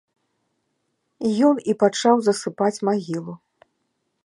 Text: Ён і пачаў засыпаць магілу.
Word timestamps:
Ён 1.51 1.55
і 1.73 1.77
пачаў 1.85 2.15
засыпаць 2.31 2.75
магілу. 2.91 3.33